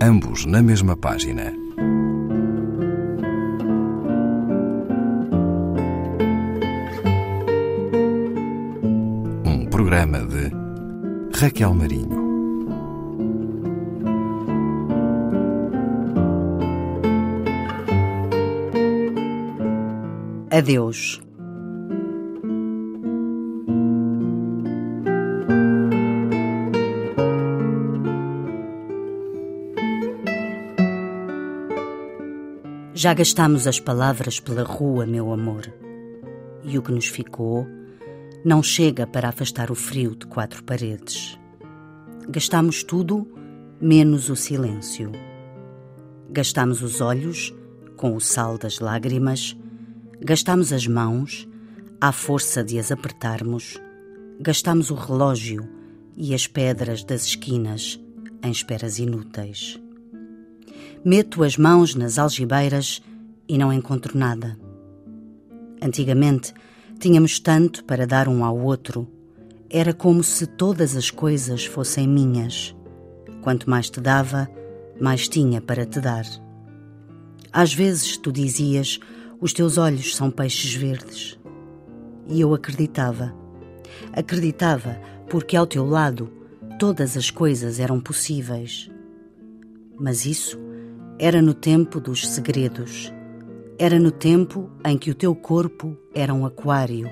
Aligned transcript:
ambos 0.00 0.44
na 0.46 0.62
mesma 0.62 0.96
página. 0.96 1.52
Um 9.44 9.66
programa 9.70 10.20
de 10.20 10.50
Raquel 11.38 11.74
Marinho. 11.74 12.26
Adeus. 20.50 21.25
Já 32.98 33.12
gastamos 33.12 33.66
as 33.66 33.78
palavras 33.78 34.40
pela 34.40 34.62
rua, 34.62 35.04
meu 35.04 35.30
amor, 35.30 35.70
e 36.64 36.78
o 36.78 36.82
que 36.82 36.90
nos 36.90 37.06
ficou 37.06 37.66
não 38.42 38.62
chega 38.62 39.06
para 39.06 39.28
afastar 39.28 39.70
o 39.70 39.74
frio 39.74 40.16
de 40.16 40.24
quatro 40.24 40.64
paredes. 40.64 41.38
Gastamos 42.26 42.82
tudo 42.82 43.30
menos 43.78 44.30
o 44.30 44.34
silêncio. 44.34 45.12
Gastamos 46.30 46.80
os 46.80 47.02
olhos 47.02 47.54
com 47.98 48.16
o 48.16 48.20
sal 48.20 48.56
das 48.56 48.78
lágrimas, 48.78 49.54
gastamos 50.18 50.72
as 50.72 50.86
mãos 50.86 51.46
à 52.00 52.12
força 52.12 52.64
de 52.64 52.78
as 52.78 52.90
apertarmos, 52.90 53.78
gastamos 54.40 54.90
o 54.90 54.94
relógio 54.94 55.68
e 56.16 56.34
as 56.34 56.46
pedras 56.46 57.04
das 57.04 57.26
esquinas 57.26 58.00
em 58.42 58.50
esperas 58.50 58.98
inúteis. 58.98 59.78
Meto 61.08 61.44
as 61.44 61.56
mãos 61.56 61.94
nas 61.94 62.18
algibeiras 62.18 63.00
e 63.48 63.56
não 63.56 63.72
encontro 63.72 64.18
nada. 64.18 64.58
Antigamente, 65.80 66.52
tínhamos 66.98 67.38
tanto 67.38 67.84
para 67.84 68.08
dar 68.08 68.26
um 68.26 68.44
ao 68.44 68.58
outro. 68.58 69.06
Era 69.70 69.94
como 69.94 70.24
se 70.24 70.48
todas 70.48 70.96
as 70.96 71.08
coisas 71.08 71.64
fossem 71.64 72.08
minhas. 72.08 72.74
Quanto 73.40 73.70
mais 73.70 73.88
te 73.88 74.00
dava, 74.00 74.50
mais 75.00 75.28
tinha 75.28 75.60
para 75.60 75.86
te 75.86 76.00
dar. 76.00 76.24
Às 77.52 77.72
vezes 77.72 78.16
tu 78.16 78.32
dizias: 78.32 78.98
Os 79.40 79.52
teus 79.52 79.78
olhos 79.78 80.16
são 80.16 80.28
peixes 80.28 80.74
verdes. 80.74 81.38
E 82.26 82.40
eu 82.40 82.52
acreditava. 82.52 83.32
Acreditava 84.12 85.00
porque 85.30 85.56
ao 85.56 85.68
teu 85.68 85.86
lado 85.86 86.32
todas 86.80 87.16
as 87.16 87.30
coisas 87.30 87.78
eram 87.78 88.00
possíveis. 88.00 88.90
Mas 90.00 90.26
isso 90.26 90.65
era 91.18 91.40
no 91.40 91.54
tempo 91.54 91.98
dos 91.98 92.28
segredos. 92.28 93.12
Era 93.78 93.98
no 93.98 94.10
tempo 94.10 94.70
em 94.84 94.98
que 94.98 95.10
o 95.10 95.14
teu 95.14 95.34
corpo 95.34 95.96
era 96.14 96.32
um 96.32 96.44
aquário. 96.44 97.08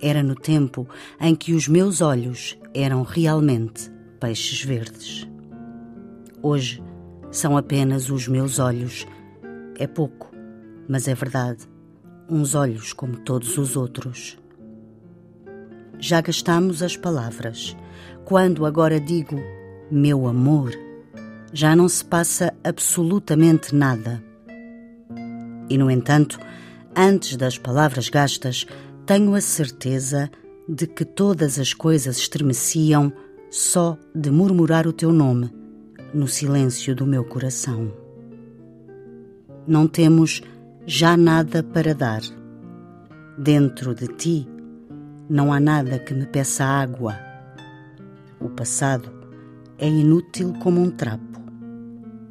Era 0.00 0.22
no 0.22 0.34
tempo 0.34 0.88
em 1.20 1.34
que 1.34 1.52
os 1.52 1.68
meus 1.68 2.00
olhos 2.00 2.58
eram 2.72 3.02
realmente 3.02 3.90
peixes 4.18 4.64
verdes. 4.64 5.28
Hoje 6.42 6.82
são 7.30 7.58
apenas 7.58 8.08
os 8.08 8.26
meus 8.26 8.58
olhos. 8.58 9.06
É 9.78 9.86
pouco, 9.86 10.30
mas 10.88 11.06
é 11.06 11.14
verdade. 11.14 11.68
Uns 12.28 12.54
olhos 12.54 12.94
como 12.94 13.18
todos 13.18 13.58
os 13.58 13.76
outros. 13.76 14.38
Já 15.98 16.22
gastamos 16.22 16.82
as 16.82 16.96
palavras. 16.96 17.76
Quando 18.24 18.64
agora 18.64 18.98
digo 18.98 19.36
meu 19.90 20.26
amor, 20.26 20.72
já 21.54 21.76
não 21.76 21.88
se 21.88 22.04
passa 22.04 22.52
absolutamente 22.64 23.72
nada. 23.76 24.20
E, 25.70 25.78
no 25.78 25.88
entanto, 25.88 26.36
antes 26.96 27.36
das 27.36 27.56
palavras 27.56 28.08
gastas, 28.08 28.66
tenho 29.06 29.36
a 29.36 29.40
certeza 29.40 30.28
de 30.68 30.88
que 30.88 31.04
todas 31.04 31.60
as 31.60 31.72
coisas 31.72 32.18
estremeciam 32.18 33.12
só 33.50 33.96
de 34.12 34.32
murmurar 34.32 34.88
o 34.88 34.92
teu 34.92 35.12
nome 35.12 35.48
no 36.12 36.26
silêncio 36.26 36.92
do 36.94 37.06
meu 37.06 37.24
coração. 37.24 37.92
Não 39.64 39.86
temos 39.86 40.42
já 40.84 41.16
nada 41.16 41.62
para 41.62 41.94
dar. 41.94 42.22
Dentro 43.38 43.94
de 43.94 44.08
ti 44.08 44.48
não 45.28 45.52
há 45.52 45.60
nada 45.60 46.00
que 46.00 46.14
me 46.14 46.26
peça 46.26 46.64
água. 46.64 47.16
O 48.40 48.48
passado 48.48 49.08
é 49.78 49.88
inútil 49.88 50.52
como 50.60 50.80
um 50.80 50.90
trapo 50.90 51.33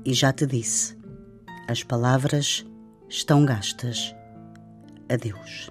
e 0.05 0.13
já 0.13 0.31
te 0.31 0.45
disse: 0.45 0.97
as 1.67 1.83
palavras 1.83 2.65
estão 3.09 3.45
gastas. 3.45 4.15
Adeus. 5.09 5.69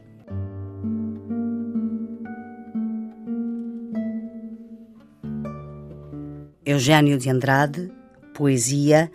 Eugênio 6.65 7.19
de 7.19 7.28
Andrade, 7.28 7.91
Poesia, 8.34 9.10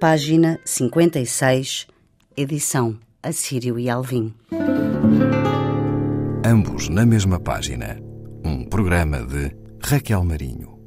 página 0.00 0.58
56, 0.64 1.86
edição 2.36 2.98
Assírio 3.22 3.78
e 3.78 3.88
Alvim. 3.88 4.34
Ambos 6.44 6.88
na 6.88 7.04
mesma 7.04 7.38
página. 7.40 8.00
Um 8.44 8.64
programa 8.64 9.24
de 9.24 9.54
Raquel 9.82 10.24
Marinho. 10.24 10.77